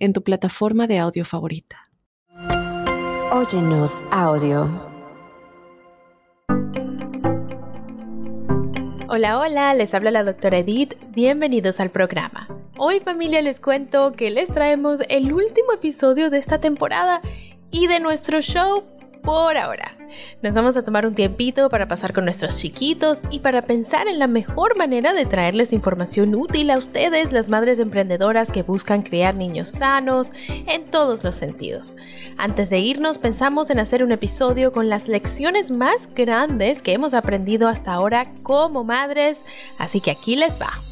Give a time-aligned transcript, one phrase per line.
[0.00, 1.76] en tu plataforma de audio favorita.
[3.30, 4.68] Óyenos audio.
[9.08, 12.48] Hola, hola, les habla la doctora Edith, bienvenidos al programa.
[12.78, 17.20] Hoy familia les cuento que les traemos el último episodio de esta temporada
[17.70, 18.84] y de nuestro show
[19.22, 19.96] por ahora.
[20.42, 24.18] Nos vamos a tomar un tiempito para pasar con nuestros chiquitos y para pensar en
[24.18, 29.34] la mejor manera de traerles información útil a ustedes, las madres emprendedoras que buscan criar
[29.34, 31.96] niños sanos en todos los sentidos.
[32.38, 37.14] Antes de irnos, pensamos en hacer un episodio con las lecciones más grandes que hemos
[37.14, 39.44] aprendido hasta ahora como madres,
[39.78, 40.89] así que aquí les va.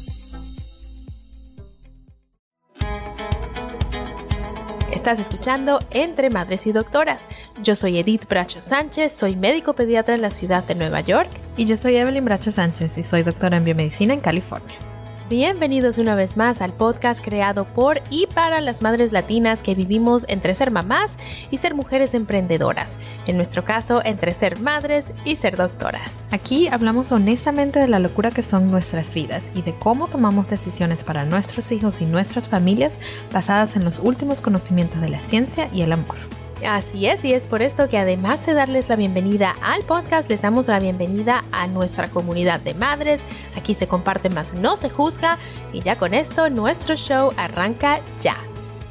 [5.09, 7.25] Estás escuchando Entre Madres y Doctoras.
[7.63, 11.31] Yo soy Edith Bracho Sánchez, soy médico pediatra en la ciudad de Nueva York.
[11.57, 14.88] Y yo soy Evelyn Bracho Sánchez y soy doctora en biomedicina en California.
[15.29, 20.25] Bienvenidos una vez más al podcast creado por y para las madres latinas que vivimos
[20.27, 21.17] entre ser mamás
[21.51, 22.97] y ser mujeres emprendedoras.
[23.27, 26.25] En nuestro caso, entre ser madres y ser doctoras.
[26.31, 31.03] Aquí hablamos honestamente de la locura que son nuestras vidas y de cómo tomamos decisiones
[31.03, 32.93] para nuestros hijos y nuestras familias
[33.31, 36.38] basadas en los últimos conocimientos de la ciencia y el amor.
[36.67, 40.41] Así es, y es por esto que además de darles la bienvenida al podcast, les
[40.41, 43.21] damos la bienvenida a nuestra comunidad de madres.
[43.55, 45.37] Aquí se comparte más, no se juzga.
[45.71, 48.35] Y ya con esto, nuestro show arranca ya.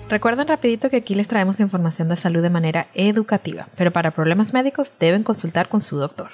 [0.09, 4.55] Recuerden rapidito que aquí les traemos información de salud de manera educativa, pero para problemas
[4.55, 6.31] médicos deben consultar con su doctor.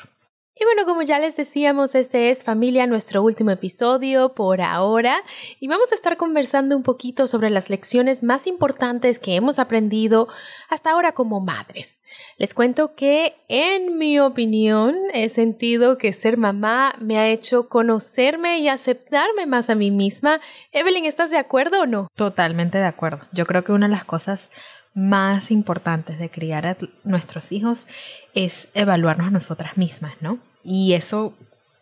[0.65, 5.23] Y bueno, como ya les decíamos, este es familia, nuestro último episodio por ahora.
[5.61, 10.27] Y vamos a estar conversando un poquito sobre las lecciones más importantes que hemos aprendido
[10.71, 12.01] hasta ahora como madres.
[12.39, 18.61] Les cuento que, en mi opinión, he sentido que ser mamá me ha hecho conocerme
[18.61, 20.41] y aceptarme más a mí misma.
[20.73, 22.09] Evelyn, ¿estás de acuerdo o no?
[22.15, 23.27] Totalmente de acuerdo.
[23.33, 24.49] Yo creo que una de las cosas
[24.95, 27.87] más importantes de criar a nuestros hijos
[28.33, 30.39] es evaluarnos a nosotras mismas, ¿no?
[30.65, 31.35] Y eso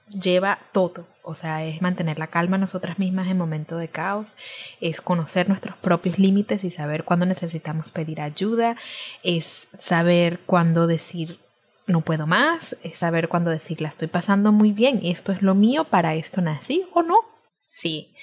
[0.09, 4.35] lleva todo, o sea, es mantener la calma nosotras mismas en momentos de caos,
[4.81, 8.77] es conocer nuestros propios límites y saber cuándo necesitamos pedir ayuda,
[9.23, 11.39] es saber cuándo decir
[11.87, 15.55] no puedo más, es saber cuándo decir la estoy pasando muy bien, esto es lo
[15.55, 17.17] mío, para esto nací o no.
[17.59, 18.15] Sí.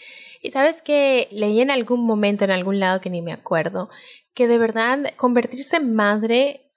[0.41, 3.89] Y sabes que leí en algún momento, en algún lado que ni me acuerdo,
[4.33, 6.68] que de verdad convertirse en madre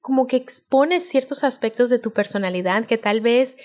[0.00, 3.56] como que expone ciertos aspectos de tu personalidad que tal vez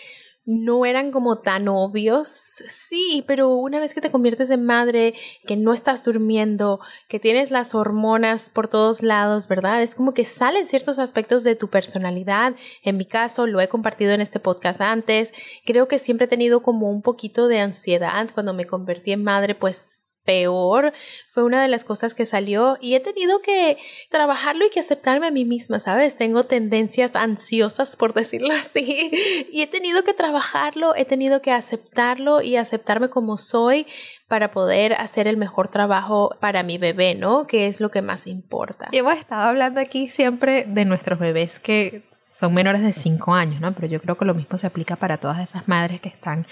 [0.46, 2.28] no eran como tan obvios.
[2.30, 5.16] Sí, pero una vez que te conviertes en madre,
[5.48, 6.80] que no estás durmiendo,
[7.10, 9.82] que tienes las hormonas por todos lados, ¿verdad?
[9.82, 12.56] Es como que salen ciertos aspectos de tu personalidad.
[12.84, 15.34] En mi caso, lo he compartido en este podcast antes.
[15.66, 19.56] Creo que siempre he tenido como un poquito de ansiedad cuando me convertí en madre,
[19.56, 20.92] pues peor
[21.28, 23.78] fue una de las cosas que salió y he tenido que
[24.10, 26.18] trabajarlo y que aceptarme a mí misma, ¿sabes?
[26.18, 29.12] Tengo tendencias ansiosas, por decirlo así,
[29.52, 33.86] y he tenido que trabajarlo, he tenido que aceptarlo y aceptarme como soy
[34.28, 37.46] para poder hacer el mejor trabajo para mi bebé, ¿no?
[37.48, 38.90] Que es lo que más importa.
[38.92, 43.62] Y hemos estado hablando aquí siempre de nuestros bebés que son menores de 5 años,
[43.62, 43.72] ¿no?
[43.74, 46.46] Pero yo creo que lo mismo se aplica para todas esas madres que están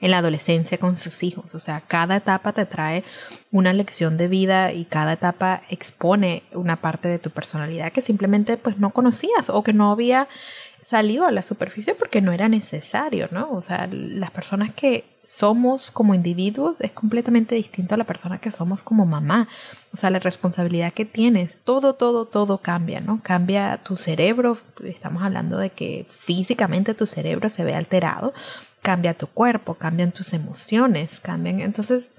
[0.00, 1.54] en la adolescencia con sus hijos.
[1.54, 3.04] O sea, cada etapa te trae
[3.52, 8.56] una lección de vida y cada etapa expone una parte de tu personalidad que simplemente
[8.56, 10.28] pues no conocías o que no había
[10.82, 13.50] salido a la superficie porque no era necesario, ¿no?
[13.52, 18.50] O sea, las personas que somos como individuos es completamente distinto a la persona que
[18.50, 19.48] somos como mamá.
[19.92, 23.20] O sea, la responsabilidad que tienes, todo, todo, todo cambia, ¿no?
[23.22, 28.32] Cambia tu cerebro, estamos hablando de que físicamente tu cerebro se ve alterado,
[28.82, 31.60] cambia tu cuerpo, cambian tus emociones, cambian.
[31.60, 32.12] Entonces,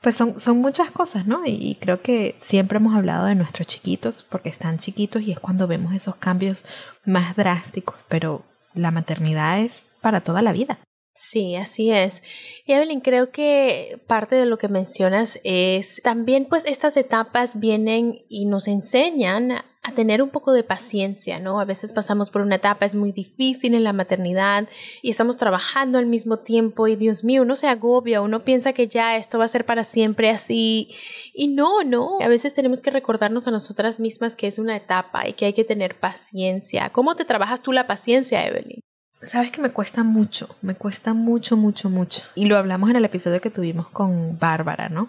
[0.00, 1.42] pues son, son muchas cosas, ¿no?
[1.44, 5.66] Y, creo que siempre hemos hablado de nuestros chiquitos porque están chiquitos y es cuando
[5.66, 6.64] vemos esos cambios
[7.04, 8.44] más drásticos, pero
[8.74, 10.78] la maternidad es para toda la vida.
[11.14, 12.22] Sí, así es.
[12.64, 18.20] Y Evelyn, creo que parte de lo que mencionas es también pues estas etapas vienen
[18.28, 21.60] y nos enseñan a tener un poco de paciencia, ¿no?
[21.60, 24.68] A veces pasamos por una etapa, es muy difícil en la maternidad
[25.02, 28.88] y estamos trabajando al mismo tiempo y Dios mío, uno se agobia, uno piensa que
[28.88, 30.94] ya esto va a ser para siempre así
[31.32, 32.18] y no, no.
[32.20, 35.52] A veces tenemos que recordarnos a nosotras mismas que es una etapa y que hay
[35.52, 36.90] que tener paciencia.
[36.90, 38.80] ¿Cómo te trabajas tú la paciencia, Evelyn?
[39.26, 42.22] Sabes que me cuesta mucho, me cuesta mucho, mucho, mucho.
[42.36, 45.08] Y lo hablamos en el episodio que tuvimos con Bárbara, ¿no?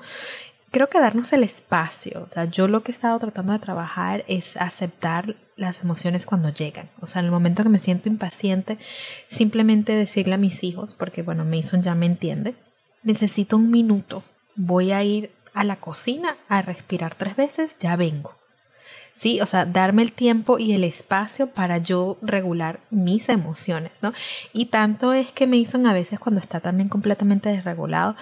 [0.71, 2.27] Creo que darnos el espacio.
[2.29, 6.49] O sea, yo lo que he estado tratando de trabajar es aceptar las emociones cuando
[6.49, 6.89] llegan.
[7.01, 8.77] O sea, en el momento que me siento impaciente,
[9.29, 12.55] simplemente decirle a mis hijos, porque bueno, Mason ya me entiende,
[13.03, 14.23] necesito un minuto.
[14.55, 18.39] Voy a ir a la cocina a respirar tres veces, ya vengo.
[19.19, 19.41] ¿sí?
[19.41, 24.13] O sea, darme el tiempo y el espacio para yo regular mis emociones, ¿no?
[24.53, 28.15] Y tanto es que Mason a veces cuando está también completamente desregulado,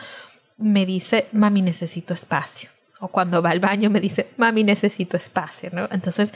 [0.57, 2.69] me dice, mami, necesito espacio.
[3.00, 5.88] O cuando va al baño me dice, mami, necesito espacio, ¿no?
[5.92, 6.33] Entonces,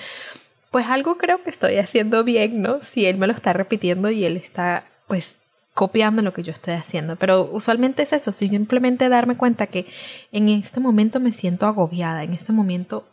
[0.70, 2.82] pues algo creo que estoy haciendo bien, ¿no?
[2.82, 5.36] Si él me lo está repitiendo y él está, pues,
[5.74, 7.16] copiando lo que yo estoy haciendo.
[7.16, 9.86] Pero usualmente es eso, simplemente darme cuenta que
[10.32, 13.08] en este momento me siento agobiada, en este momento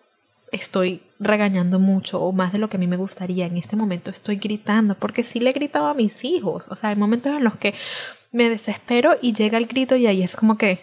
[0.53, 3.47] estoy regañando mucho o más de lo que a mí me gustaría.
[3.47, 6.67] En este momento estoy gritando porque sí le he gritado a mis hijos.
[6.69, 7.75] O sea, hay momentos en los que
[8.33, 10.81] me desespero y llega el grito y ahí es como que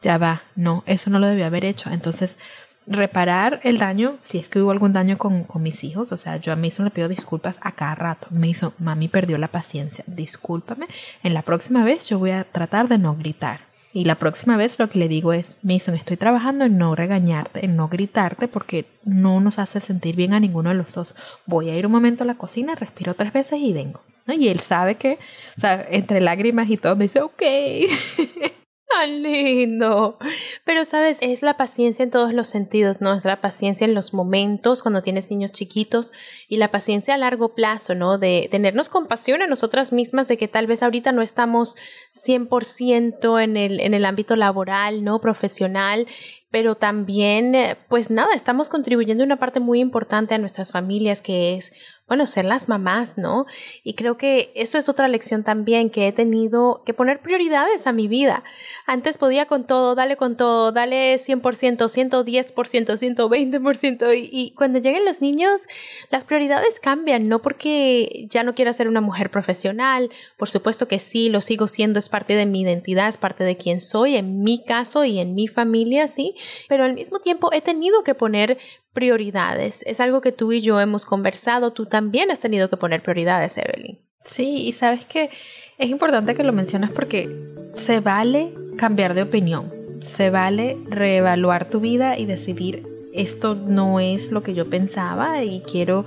[0.00, 1.90] ya va, no, eso no lo debía haber hecho.
[1.90, 2.38] Entonces,
[2.86, 6.38] reparar el daño, si es que hubo algún daño con, con mis hijos, o sea,
[6.38, 8.28] yo a Mason le pido disculpas a cada rato.
[8.42, 10.86] Hizo, mami perdió la paciencia, discúlpame.
[11.22, 13.60] En la próxima vez yo voy a tratar de no gritar.
[13.92, 17.64] Y la próxima vez lo que le digo es, Mason, estoy trabajando en no regañarte,
[17.64, 21.16] en no gritarte, porque no nos hace sentir bien a ninguno de los dos.
[21.44, 24.00] Voy a ir un momento a la cocina, respiro tres veces y vengo.
[24.34, 25.18] Y él sabe que,
[25.56, 27.42] o sea, entre lágrimas y todo, me dice, ok.
[28.90, 30.18] Tan lindo.
[30.64, 33.14] Pero sabes, es la paciencia en todos los sentidos, ¿no?
[33.14, 36.12] Es la paciencia en los momentos cuando tienes niños chiquitos
[36.48, 38.18] y la paciencia a largo plazo, ¿no?
[38.18, 41.76] De tenernos compasión a nosotras mismas de que tal vez ahorita no estamos
[42.14, 45.20] 100% en el, en el ámbito laboral, ¿no?
[45.20, 46.08] Profesional
[46.50, 47.54] pero también,
[47.88, 51.72] pues nada, estamos contribuyendo una parte muy importante a nuestras familias, que es
[52.10, 53.46] bueno, ser las mamás, ¿no?
[53.84, 57.92] Y creo que eso es otra lección también que he tenido que poner prioridades a
[57.92, 58.42] mi vida.
[58.84, 64.18] Antes podía con todo, dale con todo, dale 100%, 110%, 120%.
[64.18, 65.68] Y, y cuando lleguen los niños,
[66.10, 70.98] las prioridades cambian, no porque ya no quiera ser una mujer profesional, por supuesto que
[70.98, 74.42] sí, lo sigo siendo, es parte de mi identidad, es parte de quién soy, en
[74.42, 76.34] mi caso y en mi familia, sí,
[76.68, 78.58] pero al mismo tiempo he tenido que poner
[78.92, 79.82] prioridades.
[79.86, 81.72] Es algo que tú y yo hemos conversado.
[81.72, 83.98] Tú también has tenido que poner prioridades, Evelyn.
[84.24, 85.30] Sí, y sabes que
[85.78, 87.28] es importante que lo mencionas porque
[87.74, 89.72] se vale cambiar de opinión.
[90.02, 95.60] Se vale reevaluar tu vida y decidir esto no es lo que yo pensaba y
[95.60, 96.04] quiero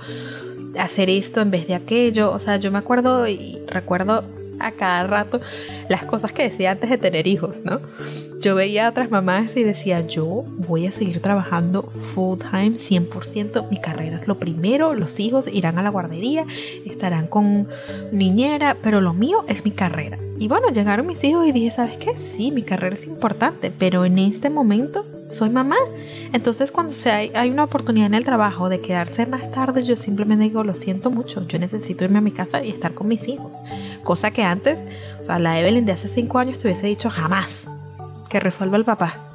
[0.78, 2.32] hacer esto en vez de aquello.
[2.32, 4.24] O sea, yo me acuerdo y recuerdo
[4.60, 5.40] a cada rato
[5.88, 7.80] las cosas que decía antes de tener hijos, ¿no?
[8.40, 13.70] Yo veía a otras mamás y decía, yo voy a seguir trabajando full time, 100%,
[13.70, 16.44] mi carrera es lo primero, los hijos irán a la guardería,
[16.84, 17.68] estarán con
[18.12, 20.18] niñera, pero lo mío es mi carrera.
[20.38, 22.16] Y bueno, llegaron mis hijos y dije, ¿sabes qué?
[22.16, 25.76] Sí, mi carrera es importante, pero en este momento soy mamá.
[26.32, 30.44] Entonces cuando se hay, una oportunidad en el trabajo de quedarse más tarde, yo simplemente
[30.44, 33.56] digo, lo siento mucho, yo necesito irme a mi casa y estar con mis hijos.
[34.02, 34.78] Cosa que antes,
[35.28, 37.66] o la Evelyn de hace cinco años te hubiese dicho jamás
[38.28, 39.30] que resuelva el papá.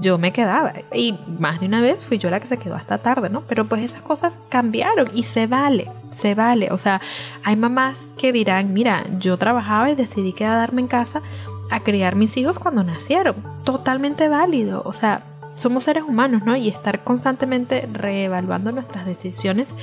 [0.00, 2.98] Yo me quedaba y más de una vez fui yo la que se quedó hasta
[2.98, 3.42] tarde, ¿no?
[3.42, 6.70] Pero pues esas cosas cambiaron y se vale, se vale.
[6.70, 7.00] O sea,
[7.42, 11.22] hay mamás que dirán, mira, yo trabajaba y decidí quedarme en casa
[11.70, 13.36] a criar mis hijos cuando nacieron.
[13.64, 14.82] Totalmente válido.
[14.84, 15.22] O sea,
[15.54, 16.56] somos seres humanos, ¿no?
[16.56, 19.74] Y estar constantemente reevaluando nuestras decisiones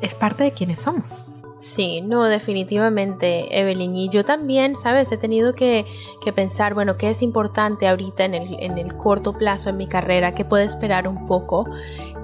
[0.00, 1.24] es parte de quienes somos.
[1.62, 3.94] Sí, no, definitivamente, Evelyn.
[3.94, 5.12] Y yo también, ¿sabes?
[5.12, 5.86] He tenido que,
[6.34, 10.34] pensar, bueno, ¿qué es importante ahorita en el, en el, corto plazo en mi carrera?
[10.34, 11.68] ¿Qué puede esperar un poco?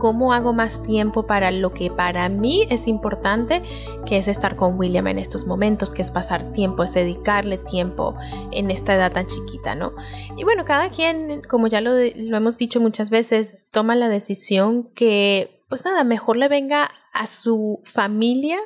[0.01, 3.63] ¿Cómo hago más tiempo para lo que para mí es importante,
[4.07, 8.17] que es estar con William en estos momentos, que es pasar tiempo, es dedicarle tiempo
[8.51, 9.93] en esta edad tan chiquita, ¿no?
[10.37, 14.91] Y bueno, cada quien, como ya lo, lo hemos dicho muchas veces, toma la decisión
[14.97, 18.59] que, pues nada, mejor le venga a su familia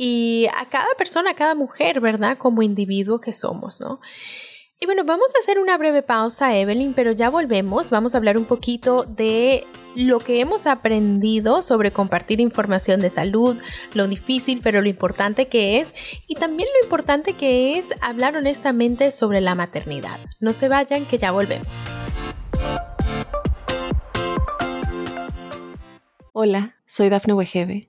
[0.00, 2.38] y a cada persona, a cada mujer, ¿verdad?
[2.38, 4.00] Como individuo que somos, ¿no?
[4.80, 7.90] Y bueno, vamos a hacer una breve pausa, Evelyn, pero ya volvemos.
[7.90, 13.56] Vamos a hablar un poquito de lo que hemos aprendido sobre compartir información de salud,
[13.92, 15.96] lo difícil, pero lo importante que es,
[16.28, 20.20] y también lo importante que es hablar honestamente sobre la maternidad.
[20.38, 21.76] No se vayan, que ya volvemos.
[26.32, 27.88] Hola, soy Dafne Wegebe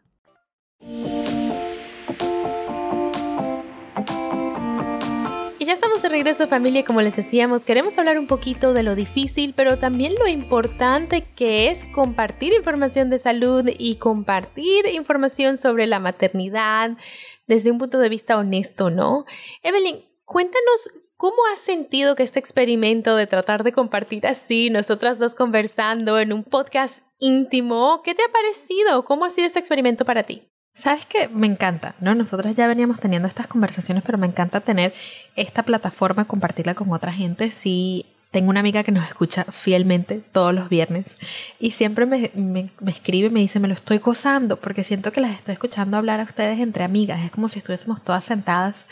[5.59, 8.95] Y ya estamos de regreso familia, como les decíamos, queremos hablar un poquito de lo
[8.95, 15.85] difícil, pero también lo importante que es compartir información de salud y compartir información sobre
[15.85, 16.97] la maternidad
[17.45, 19.25] desde un punto de vista honesto, ¿no?
[19.61, 20.89] Evelyn, cuéntanos
[21.21, 26.33] ¿Cómo has sentido que este experimento de tratar de compartir así, nosotras dos conversando en
[26.33, 29.05] un podcast íntimo, qué te ha parecido?
[29.05, 30.49] ¿Cómo ha sido este experimento para ti?
[30.73, 32.15] Sabes que me encanta, ¿no?
[32.15, 34.93] Nosotras ya veníamos teniendo estas conversaciones, pero me encanta tener
[35.35, 37.51] esta plataforma, compartirla con otra gente.
[37.51, 41.05] Sí, tengo una amiga que nos escucha fielmente todos los viernes
[41.59, 45.19] y siempre me, me, escribe y me dice, me lo estoy gozando porque siento que
[45.19, 47.21] las estoy escuchando hablar a ustedes entre amigas.
[47.25, 48.85] Es como si estuviésemos todas sentadas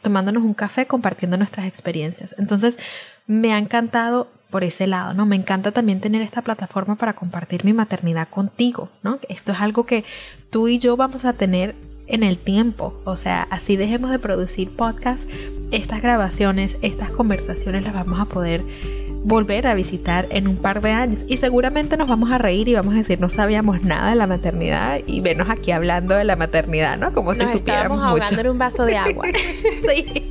[0.00, 2.34] tomándonos un café, compartiendo nuestras experiencias.
[2.38, 2.78] Entonces,
[3.26, 5.26] me ha encantado por ese lado, ¿no?
[5.26, 9.18] Me encanta también tener esta plataforma para compartir mi maternidad contigo, ¿no?
[9.28, 10.04] Esto es algo que
[10.50, 11.74] tú y yo vamos a tener
[12.06, 12.94] en el tiempo.
[13.04, 15.26] O sea, así dejemos de producir podcasts,
[15.70, 18.62] estas grabaciones, estas conversaciones las vamos a poder
[19.26, 22.74] volver a visitar en un par de años y seguramente nos vamos a reír y
[22.74, 26.36] vamos a decir no sabíamos nada de la maternidad y venos aquí hablando de la
[26.36, 27.12] maternidad, ¿no?
[27.12, 29.26] Como si supiéramos ahogando en un vaso de agua.
[29.88, 30.30] sí.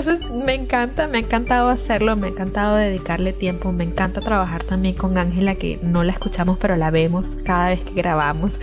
[0.00, 4.64] Entonces me encanta, me ha encantado hacerlo, me ha encantado dedicarle tiempo, me encanta trabajar
[4.64, 8.58] también con Ángela que no la escuchamos pero la vemos cada vez que grabamos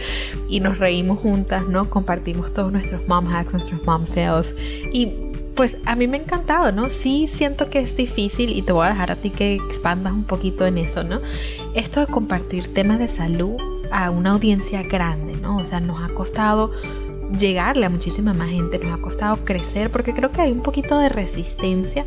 [0.50, 1.91] y nos reímos juntas, ¿no?
[1.91, 4.56] Compartimos todos nuestros mom hacks, nuestros mom fails
[4.91, 5.12] y
[5.53, 6.89] pues a mí me ha encantado, ¿no?
[6.89, 10.24] Sí siento que es difícil y te voy a dejar a ti que expandas un
[10.24, 11.22] poquito en eso, ¿no?
[11.75, 13.58] Esto de compartir temas de salud
[13.91, 15.58] a una audiencia grande, ¿no?
[15.58, 16.72] O sea, nos ha costado
[17.38, 20.98] llegarle a muchísima más gente, nos ha costado crecer porque creo que hay un poquito
[21.00, 22.06] de resistencia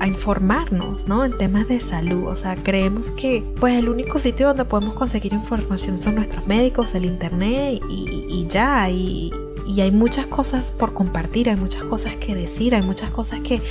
[0.00, 1.24] a informarnos, ¿no?
[1.24, 2.26] En temas de salud.
[2.26, 6.94] O sea, creemos que pues el único sitio donde podemos conseguir información son nuestros médicos,
[6.94, 8.90] el internet y, ya.
[8.90, 9.30] Y,
[9.66, 13.62] y hay muchas cosas por compartir, hay muchas cosas que decir, hay muchas cosas que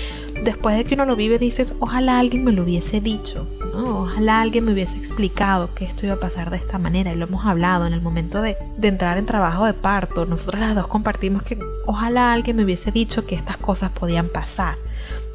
[0.43, 3.99] después de que uno lo vive dices, ojalá alguien me lo hubiese dicho, ¿no?
[4.01, 7.25] ojalá alguien me hubiese explicado que esto iba a pasar de esta manera y lo
[7.25, 10.87] hemos hablado en el momento de, de entrar en trabajo de parto, nosotros las dos
[10.87, 14.75] compartimos que ojalá alguien me hubiese dicho que estas cosas podían pasar.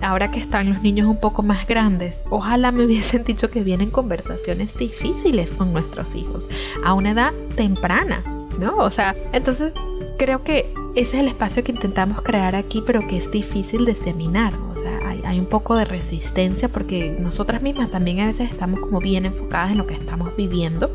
[0.00, 3.90] Ahora que están los niños un poco más grandes, ojalá me hubiesen dicho que vienen
[3.90, 6.48] conversaciones difíciles con nuestros hijos
[6.84, 8.22] a una edad temprana,
[8.58, 8.76] ¿no?
[8.76, 9.72] O sea, entonces
[10.16, 13.94] creo que ese es el espacio que intentamos crear aquí, pero que es difícil de
[13.94, 14.52] seminar.
[14.54, 19.00] O sea, hay, un poco de resistencia porque nosotras mismas también a veces estamos como
[19.00, 20.90] bien enfocadas en lo que estamos viviendo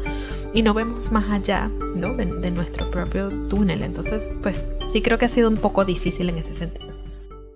[0.53, 2.13] y no vemos más allá ¿no?
[2.13, 3.83] de, nuestro propio túnel.
[3.83, 6.89] Entonces, pues sí creo que ha sido un poco difícil en ese sentido.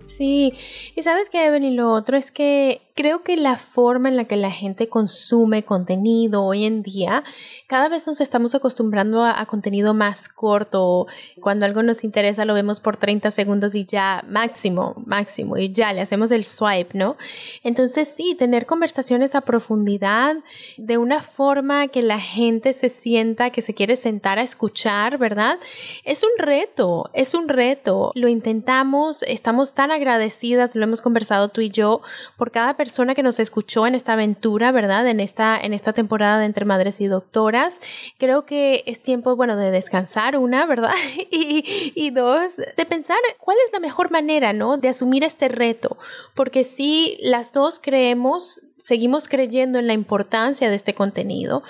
[0.04, 0.52] Sí,
[0.94, 4.36] y sabes que Evelyn, lo otro es que creo que la forma en la que
[4.36, 7.24] la gente consume contenido hoy en día,
[7.66, 11.06] cada vez nos estamos acostumbrando a, contenido más corto.
[11.40, 15.92] Cuando algo nos interesa lo vemos por 30 segundos y ya máximo, máximo, y ya
[15.92, 17.16] le hacemos el swipe, ¿no?
[17.64, 20.36] Entonces sí, tener conversaciones a profundidad
[20.78, 25.58] de una forma que la gente se sienta que se quiere sentar a escuchar, ¿verdad?
[26.04, 28.12] Es un reto, es un reto.
[28.14, 32.00] Lo intentamos, estamos tan agradecidas, lo hemos conversado tú y yo,
[32.36, 32.83] por cada persona
[33.14, 35.06] que nos escuchó en esta aventura, ¿verdad?
[35.06, 37.80] En esta, en esta temporada de Entre Madres y Doctoras.
[38.18, 40.92] Creo que es tiempo, bueno, de descansar, una, ¿verdad?
[41.30, 44.76] Y, y dos, de pensar cuál es la mejor manera, ¿no?
[44.76, 45.96] De asumir este reto.
[46.34, 51.62] Porque si las dos creemos, seguimos creyendo en la importancia de este contenido.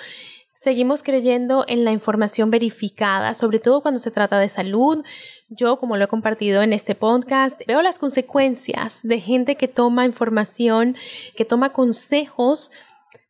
[0.55, 5.03] Seguimos creyendo en la información verificada, sobre todo cuando se trata de salud.
[5.49, 10.05] Yo, como lo he compartido en este podcast, veo las consecuencias de gente que toma
[10.05, 10.95] información,
[11.35, 12.71] que toma consejos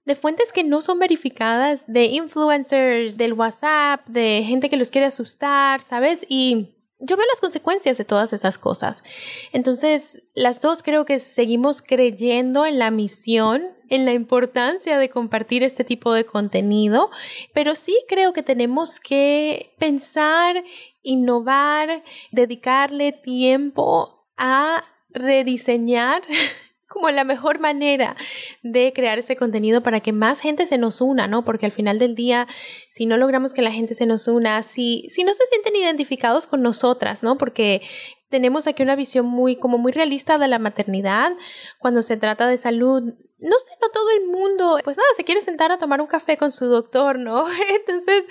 [0.05, 5.07] de fuentes que no son verificadas, de influencers, del WhatsApp, de gente que los quiere
[5.07, 6.27] asustar, ¿sabes?
[6.29, 9.03] Y yo veo las consecuencias de todas esas cosas.
[9.51, 15.63] Entonces, las dos creo que seguimos creyendo en la misión, en la importancia de compartir
[15.63, 17.11] este tipo de contenido,
[17.53, 20.63] pero sí creo que tenemos que pensar,
[21.03, 26.23] innovar, dedicarle tiempo a rediseñar
[26.95, 28.15] como la mejor manera
[28.63, 31.43] de crear ese contenido para que más gente se nos una, ¿no?
[31.43, 32.47] Porque al final del día,
[32.89, 36.47] si no logramos que la gente se nos una, si, si no se sienten identificados
[36.47, 37.37] con nosotras, ¿no?
[37.37, 37.81] Porque
[38.29, 41.33] tenemos aquí una visión muy, como muy realista de la maternidad
[41.79, 43.03] cuando se trata de salud.
[43.39, 46.37] No sé, no todo el mundo, pues nada, se quiere sentar a tomar un café
[46.37, 47.45] con su doctor, ¿no?
[47.69, 48.25] Entonces,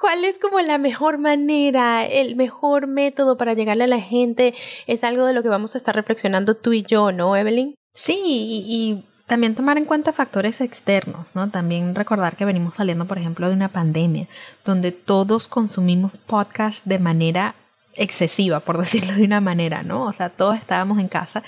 [0.00, 4.54] ¿Cuál es como la mejor manera, el mejor método para llegarle a la gente?
[4.86, 7.74] Es algo de lo que vamos a estar reflexionando tú y yo, ¿no, Evelyn?
[8.00, 11.50] Sí, y, también tomar en cuenta factores externos, ¿no?
[11.50, 14.26] También recordar que venimos saliendo, por ejemplo, de una pandemia,
[14.64, 17.54] donde todos consumimos podcast de manera
[17.94, 20.04] excesiva, por decirlo de una manera, ¿no?
[20.04, 21.42] O sea, todos estábamos en casa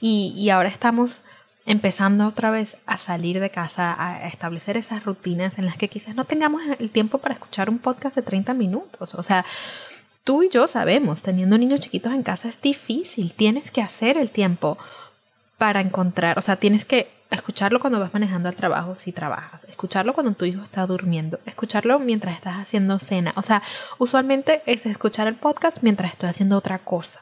[0.00, 1.22] y, y ahora estamos
[1.64, 6.14] empezando otra vez a salir de casa, a establecer esas rutinas en las que quizás
[6.14, 9.14] no tengamos el tiempo para escuchar un podcast de 30 minutos.
[9.16, 9.44] O sea,
[10.22, 14.30] tú y yo sabemos, teniendo niños chiquitos en casa es difícil, tienes que hacer el
[14.30, 14.78] tiempo
[15.58, 20.12] para encontrar, o sea, tienes que escucharlo cuando vas manejando al trabajo si trabajas, escucharlo
[20.12, 23.62] cuando tu hijo está durmiendo, escucharlo mientras estás haciendo cena, o sea,
[23.98, 27.20] usualmente es escuchar el podcast mientras estoy haciendo otra cosa.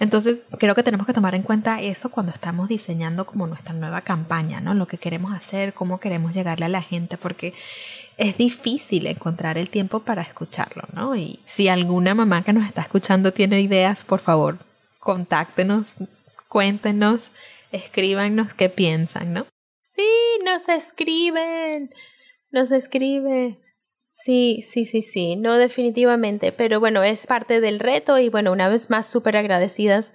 [0.00, 4.00] Entonces, creo que tenemos que tomar en cuenta eso cuando estamos diseñando como nuestra nueva
[4.00, 4.72] campaña, ¿no?
[4.72, 7.52] Lo que queremos hacer, cómo queremos llegarle a la gente, porque
[8.16, 11.16] es difícil encontrar el tiempo para escucharlo, ¿no?
[11.16, 14.56] Y si alguna mamá que nos está escuchando tiene ideas, por favor,
[15.00, 15.96] contáctenos,
[16.48, 17.30] cuéntenos,
[17.72, 19.46] escríbanos qué piensan, ¿no?
[19.80, 20.08] Sí,
[20.44, 21.90] nos escriben,
[22.50, 23.58] nos escriben.
[24.10, 28.68] Sí, sí, sí, sí, no definitivamente, pero bueno, es parte del reto y bueno, una
[28.68, 30.14] vez más súper agradecidas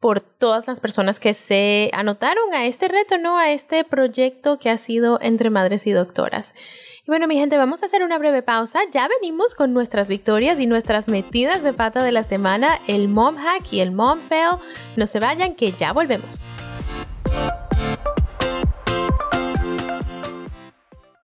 [0.00, 3.38] por todas las personas que se anotaron a este reto, ¿no?
[3.38, 6.54] A este proyecto que ha sido entre madres y doctoras.
[7.06, 8.80] Y bueno, mi gente, vamos a hacer una breve pausa.
[8.92, 13.36] Ya venimos con nuestras victorias y nuestras metidas de pata de la semana, el mom
[13.36, 14.58] hack y el mom fail.
[14.96, 16.48] No se vayan, que ya volvemos.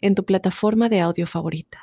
[0.00, 1.78] en tu plataforma de audio favorita.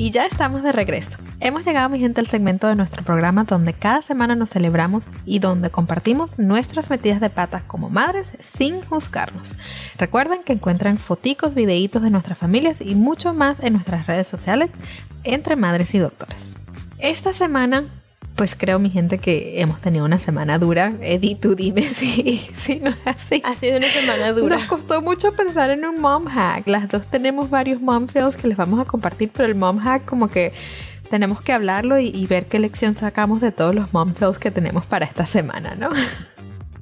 [0.00, 1.18] Y ya estamos de regreso.
[1.40, 5.40] Hemos llegado, mi gente, al segmento de nuestro programa donde cada semana nos celebramos y
[5.40, 9.54] donde compartimos nuestras metidas de patas como madres sin juzgarnos.
[9.98, 14.70] Recuerden que encuentran foticos, videitos de nuestras familias y mucho más en nuestras redes sociales
[15.22, 16.56] entre madres y doctores.
[16.98, 17.84] Esta semana
[18.40, 20.94] pues creo, mi gente, que hemos tenido una semana dura.
[21.02, 23.42] Eddie, tú dime si, si no es así.
[23.44, 24.56] Ha sido una semana dura.
[24.56, 26.66] Nos costó mucho pensar en un mom hack.
[26.66, 30.06] Las dos tenemos varios mom fails que les vamos a compartir, pero el mom hack
[30.06, 30.54] como que
[31.10, 34.50] tenemos que hablarlo y, y ver qué lección sacamos de todos los mom fails que
[34.50, 35.90] tenemos para esta semana, ¿no?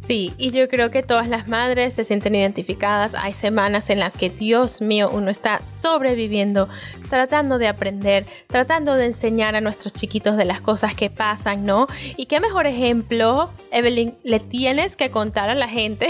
[0.08, 3.12] Sí, y yo creo que todas las madres se sienten identificadas.
[3.12, 6.66] Hay semanas en las que, Dios mío, uno está sobreviviendo,
[7.10, 11.88] tratando de aprender, tratando de enseñar a nuestros chiquitos de las cosas que pasan, ¿no?
[12.16, 16.08] Y qué mejor ejemplo, Evelyn, le tienes que contar a la gente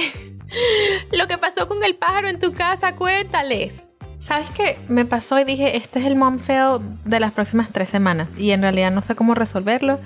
[1.11, 2.95] lo que pasó con el pájaro en tu casa.
[2.95, 3.89] Cuéntales.
[4.21, 4.77] ¿Sabes qué?
[4.89, 8.29] Me pasó y dije, este es el mom fail de las próximas tres semanas.
[8.37, 10.01] Y en realidad no sé cómo resolverlo.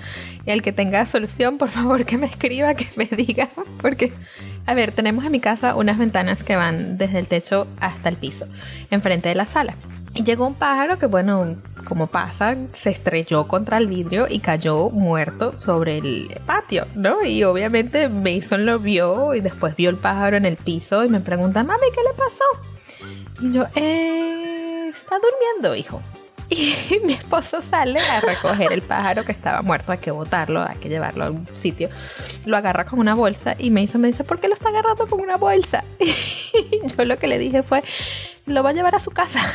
[0.45, 3.49] Y el que tenga solución, por favor, que me escriba, que me diga.
[3.81, 4.13] Porque,
[4.65, 8.17] a ver, tenemos en mi casa unas ventanas que van desde el techo hasta el
[8.17, 8.45] piso,
[8.91, 9.75] enfrente de la sala.
[10.15, 11.55] Y llegó un pájaro que, bueno,
[11.87, 17.23] como pasa, se estrelló contra el vidrio y cayó muerto sobre el patio, ¿no?
[17.25, 21.19] Y obviamente Mason lo vio y después vio el pájaro en el piso y me
[21.19, 22.72] pregunta, mami, ¿qué le pasó?
[23.43, 26.01] Y yo, eh, está durmiendo, hijo.
[26.49, 30.77] Y mi esposo sale a recoger el pájaro que estaba muerto, hay que botarlo, hay
[30.77, 31.89] que llevarlo a un sitio.
[32.45, 35.07] Lo agarra con una bolsa y me dice, me dice, ¿por qué lo está agarrando
[35.07, 35.83] con una bolsa?
[35.99, 37.83] Y yo lo que le dije fue,
[38.45, 39.41] lo va a llevar a su casa.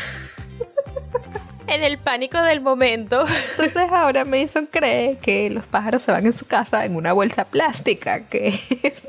[1.66, 3.26] En el pánico del momento.
[3.50, 7.44] Entonces ahora Mason cree que los pájaros se van en su casa en una bolsa
[7.44, 9.02] plástica, que es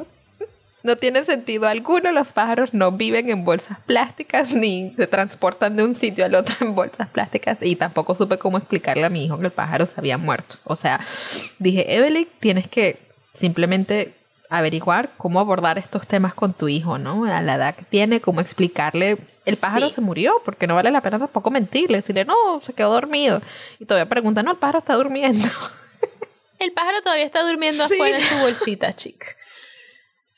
[0.84, 5.84] no tiene sentido alguno, los pájaros no viven en bolsas plásticas ni se transportan de
[5.84, 9.38] un sitio al otro en bolsas plásticas y tampoco supe cómo explicarle a mi hijo
[9.40, 10.56] que el pájaro se había muerto.
[10.64, 11.06] O sea,
[11.58, 12.98] dije, Evelyn, tienes que
[13.34, 14.14] simplemente
[14.50, 17.26] averiguar cómo abordar estos temas con tu hijo, ¿no?
[17.26, 21.02] A la edad que tiene, cómo explicarle, el pájaro se murió, porque no vale la
[21.02, 23.42] pena tampoco mentirle, decirle, no, se quedó dormido.
[23.80, 25.48] Y todavía pregunta, no, el pájaro está durmiendo.
[26.58, 29.28] El pájaro todavía está durmiendo afuera en su bolsita, chica.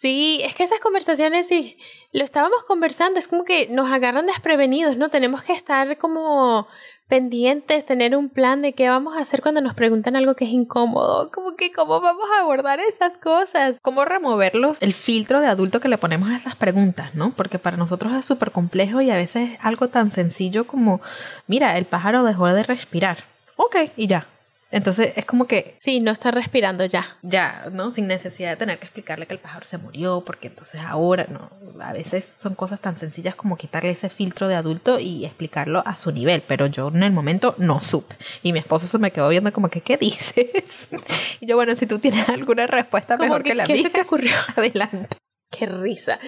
[0.02, 1.78] Sí, es que esas conversaciones, sí,
[2.12, 5.10] lo estábamos conversando, es como que nos agarran desprevenidos, ¿no?
[5.10, 6.68] Tenemos que estar como
[7.08, 10.50] pendientes, tener un plan de qué vamos a hacer cuando nos preguntan algo que es
[10.50, 13.78] incómodo, como que cómo vamos a abordar esas cosas.
[13.84, 17.34] ¿Cómo removerlos el filtro de adulto que le ponemos a esas preguntas, ¿no?
[17.36, 21.00] Porque para nosotros es súper complejo y a veces algo tan sencillo como,
[21.46, 23.20] mira, el pájaro dejó de respirar.
[23.56, 24.26] Ok, y ya.
[24.72, 25.76] Entonces es como que...
[25.78, 27.18] Sí, no está respirando ya.
[27.22, 27.92] Ya, ¿no?
[27.92, 31.50] Sin necesidad de tener que explicarle que el pájaro se murió, porque entonces ahora, ¿no?
[31.82, 35.96] A veces son cosas tan sencillas como quitarle ese filtro de adulto y explicarlo a
[35.96, 38.16] su nivel, pero yo en el momento no supe.
[38.44, 40.88] Y mi esposo se me quedó viendo como que, ¿qué dices?
[41.42, 43.84] y yo, bueno, si tú tienes alguna respuesta mejor que, la ¿qué mía.
[43.84, 44.32] se te ocurrió?
[44.56, 45.18] Adelante.
[45.50, 46.20] Qué risa.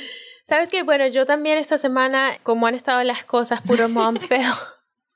[0.45, 0.84] ¿Sabes qué?
[0.84, 4.53] Bueno, yo también esta semana, como han estado las cosas, puro mom feo.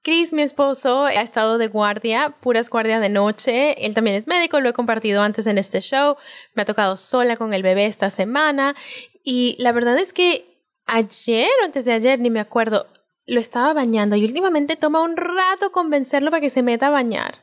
[0.08, 3.86] Chris, mi esposo, ha estado de guardia, puras guardias de noche.
[3.86, 6.16] Él también es médico, lo he compartido antes en este show.
[6.54, 8.74] Me ha tocado sola con el bebé esta semana.
[9.22, 10.46] Y la verdad es que
[10.86, 12.88] ayer o antes de ayer, ni me acuerdo,
[13.26, 17.40] lo estaba bañando y últimamente toma un rato convencerlo para que se meta a bañar.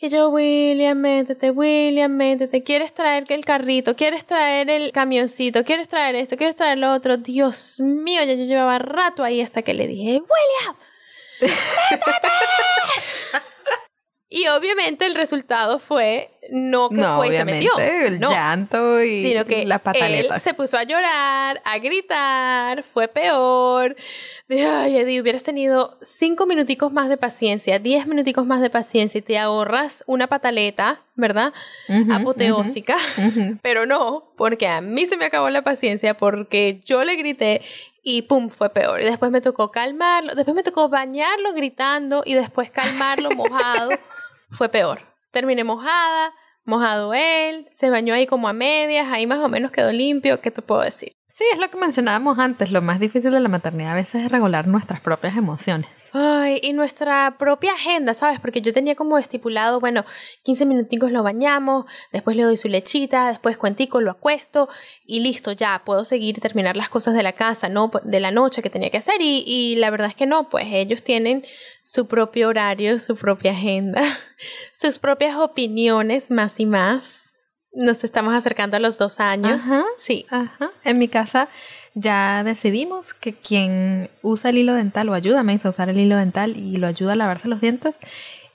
[0.00, 2.64] Y yo, William, métete, William, métete.
[2.64, 3.94] ¿Quieres traer el carrito?
[3.94, 5.62] ¿Quieres traer el camioncito?
[5.62, 6.36] ¿Quieres traer esto?
[6.36, 7.16] ¿Quieres traer lo otro?
[7.16, 10.76] Dios mío, ya yo llevaba rato ahí hasta que le dije, William,
[14.28, 17.78] y obviamente el resultado fue no que No, fue y se metió.
[17.78, 20.34] el no, llanto y sino que la pataleta.
[20.36, 23.94] él se puso a llorar, a gritar, fue peor.
[24.48, 29.22] Ay, Eddie, hubieras tenido cinco minuticos más de paciencia, diez minuticos más de paciencia y
[29.22, 31.52] te ahorras una pataleta, ¿verdad?
[31.88, 32.96] Ujú, Apoteósica.
[33.18, 33.58] ujú.
[33.62, 37.60] Pero no, porque a mí se me acabó la paciencia, porque yo le grité
[38.02, 39.00] y pum, fue peor.
[39.00, 43.90] Y después me tocó calmarlo, después me tocó bañarlo gritando y después calmarlo mojado.
[44.50, 45.00] fue peor.
[45.30, 46.34] Terminé mojada,
[46.64, 50.40] mojado él, se bañó ahí como a medias, ahí más o menos quedó limpio.
[50.40, 51.16] ¿Qué te puedo decir?
[51.34, 52.70] Sí, es lo que mencionábamos antes.
[52.70, 55.88] Lo más difícil de la maternidad a veces es regular nuestras propias emociones.
[56.12, 58.38] Ay, y nuestra propia agenda, ¿sabes?
[58.38, 60.04] Porque yo tenía como estipulado, bueno,
[60.42, 64.68] 15 minuticos lo bañamos, después le doy su lechita, después cuentico, lo acuesto
[65.06, 68.60] y listo, ya puedo seguir terminar las cosas de la casa, no de la noche
[68.60, 69.22] que tenía que hacer.
[69.22, 71.46] Y, y la verdad es que no, pues ellos tienen
[71.80, 74.02] su propio horario, su propia agenda,
[74.76, 77.31] sus propias opiniones más y más.
[77.74, 79.64] Nos estamos acercando a los dos años.
[79.64, 79.84] Ajá.
[79.96, 80.26] Sí.
[80.30, 80.70] Ajá.
[80.84, 81.48] En mi casa
[81.94, 85.98] ya decidimos que quien usa el hilo dental o ayuda a Mace a usar el
[85.98, 87.98] hilo dental y lo ayuda a lavarse los dientes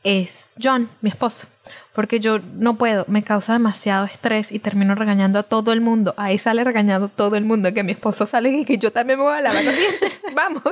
[0.03, 1.47] es John, mi esposo.
[1.93, 6.13] Porque yo no puedo, me causa demasiado estrés y termino regañando a todo el mundo.
[6.17, 9.25] Ahí sale regañando todo el mundo, que mi esposo sale y que yo también me
[9.25, 10.13] voy a lavar los dientes.
[10.35, 10.63] Vamos.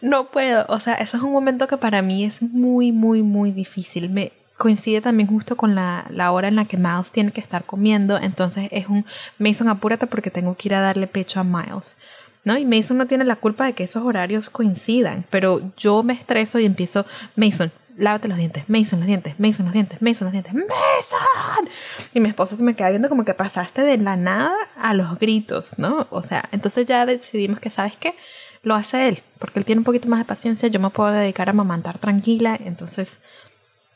[0.00, 0.66] no puedo.
[0.68, 4.10] O sea, eso es un momento que para mí es muy, muy, muy difícil.
[4.10, 7.64] Me coincide también justo con la, la hora en la que Miles tiene que estar
[7.64, 8.18] comiendo.
[8.18, 9.06] Entonces es un,
[9.38, 11.96] Mason, apúrate porque tengo que ir a darle pecho a Miles.
[12.44, 12.56] ¿No?
[12.56, 16.58] Y Mason no tiene la culpa de que esos horarios coincidan, pero yo me estreso
[16.58, 17.04] y empiezo,
[17.36, 21.68] Mason, lávate los dientes, Mason los dientes, Mason los dientes, Mason los dientes, Mason.
[22.14, 25.18] Y mi esposo se me queda viendo como que pasaste de la nada a los
[25.18, 26.06] gritos, ¿no?
[26.10, 28.14] O sea, entonces ya decidimos que, ¿sabes qué?
[28.62, 31.50] Lo hace él, porque él tiene un poquito más de paciencia, yo me puedo dedicar
[31.50, 33.18] a mamantar tranquila, entonces,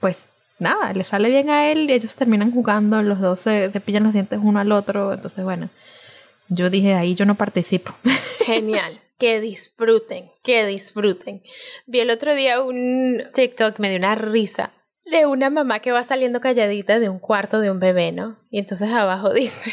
[0.01, 0.29] pues
[0.63, 4.05] nada, le sale bien a él y ellos terminan jugando, los dos se, se pillan
[4.05, 5.69] los dientes uno al otro, entonces bueno,
[6.49, 7.93] yo dije ahí yo no participo.
[8.45, 9.01] Genial.
[9.19, 11.43] Que disfruten, que disfruten.
[11.87, 14.73] Vi el otro día un TikTok, me dio una risa,
[15.05, 18.39] de una mamá que va saliendo calladita de un cuarto de un bebé, ¿no?
[18.51, 19.73] Y entonces abajo dice,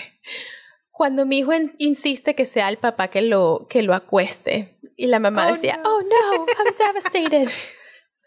[0.92, 4.78] cuando mi hijo in- insiste que sea el papá que lo, que lo acueste.
[4.96, 5.96] Y la mamá Oh, decía, no.
[5.96, 7.50] oh no, I'm devastated.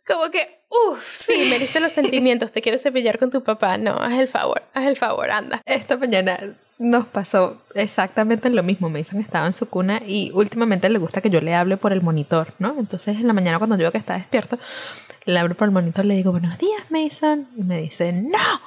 [0.06, 3.78] Como que, uff, sí, me diste los sentimientos, te quieres cepillar con tu papá.
[3.78, 5.62] No, haz el favor, haz el favor, anda.
[5.64, 6.38] Esta mañana
[6.78, 8.90] nos pasó exactamente lo mismo.
[8.90, 12.02] Mason estaba en su cuna y últimamente le gusta que yo le hable por el
[12.02, 12.74] monitor, ¿no?
[12.78, 14.58] Entonces en la mañana cuando yo veo que está despierto,
[15.24, 17.48] le hablo por el monitor, le digo, buenos días, Mason.
[17.56, 18.60] Y me dice, no.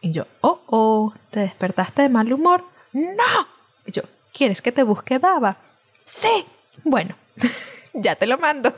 [0.00, 2.64] Y yo, oh, oh, ¿te despertaste de mal humor?
[2.92, 3.46] No.
[3.86, 5.58] Y yo, ¿quieres que te busque baba?
[6.04, 6.46] Sí.
[6.84, 7.14] Bueno,
[7.92, 8.74] ya te lo mando.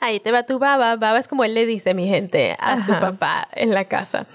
[0.00, 0.96] Ahí te va tu baba.
[0.96, 4.26] Baba es como él le dice, mi gente, a su papá en la casa.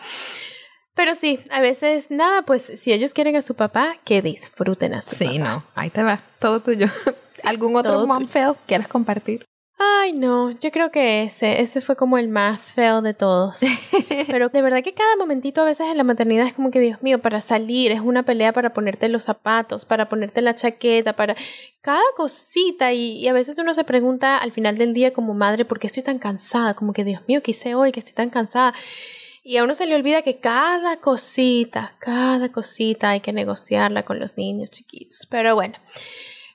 [0.96, 5.02] Pero sí, a veces nada, pues si ellos quieren a su papá, que disfruten a
[5.02, 5.38] su Sí, papá.
[5.40, 6.88] no, ahí te va, todo tuyo.
[7.44, 9.44] ¿Algún otro mom fail quieras compartir?
[9.80, 13.60] Ay, no, yo creo que ese, ese fue como el más feo de todos.
[14.28, 17.02] Pero de verdad que cada momentito a veces en la maternidad es como que, Dios
[17.02, 21.36] mío, para salir es una pelea para ponerte los zapatos, para ponerte la chaqueta, para
[21.82, 22.94] cada cosita.
[22.94, 25.88] Y, y a veces uno se pregunta al final del día como madre, ¿por qué
[25.88, 26.76] estoy tan cansada?
[26.76, 27.92] Como que, Dios mío, ¿qué hice hoy?
[27.92, 28.74] Que estoy tan cansada.
[29.46, 34.18] Y a uno se le olvida que cada cosita, cada cosita hay que negociarla con
[34.18, 35.28] los niños chiquitos.
[35.30, 35.76] Pero bueno,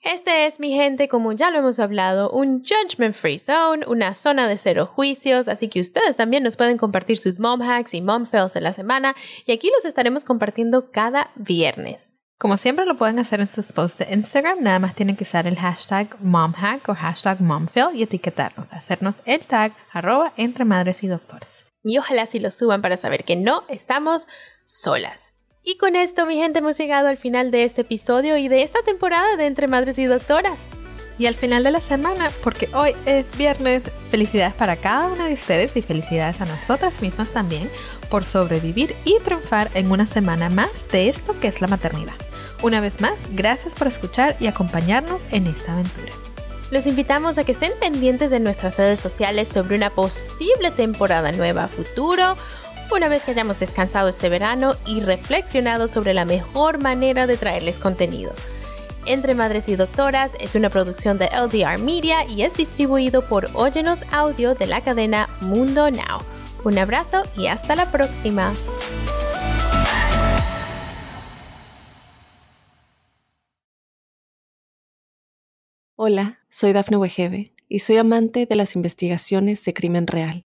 [0.08, 4.48] este es, mi gente, como ya lo hemos hablado, un judgment free zone, una zona
[4.48, 8.24] de cero juicios, así que ustedes también nos pueden compartir sus mom hacks y mom
[8.24, 9.14] fails de la semana
[9.46, 12.14] y aquí los estaremos compartiendo cada viernes.
[12.38, 15.46] Como siempre lo pueden hacer en sus posts de Instagram, nada más tienen que usar
[15.46, 21.08] el hashtag momhack o hashtag momfail y etiquetarnos, hacernos el tag arroba entre madres y
[21.08, 21.66] doctores.
[21.82, 24.26] Y ojalá si lo suban para saber que no estamos
[24.64, 25.37] solas.
[25.68, 28.80] Y con esto, mi gente, hemos llegado al final de este episodio y de esta
[28.80, 30.62] temporada de Entre Madres y Doctoras.
[31.18, 35.34] Y al final de la semana, porque hoy es viernes, felicidades para cada una de
[35.34, 37.68] ustedes y felicidades a nosotras mismas también
[38.08, 42.14] por sobrevivir y triunfar en una semana más de esto que es la maternidad.
[42.62, 46.12] Una vez más, gracias por escuchar y acompañarnos en esta aventura.
[46.70, 51.68] Los invitamos a que estén pendientes de nuestras redes sociales sobre una posible temporada nueva
[51.68, 52.36] futuro
[52.92, 57.78] una vez que hayamos descansado este verano y reflexionado sobre la mejor manera de traerles
[57.78, 58.32] contenido.
[59.06, 64.02] Entre Madres y Doctoras es una producción de LDR Media y es distribuido por Óyenos
[64.10, 66.22] Audio de la cadena Mundo Now.
[66.64, 68.52] Un abrazo y hasta la próxima.
[75.96, 80.47] Hola, soy Dafne Wegebe y soy amante de las investigaciones de crimen real.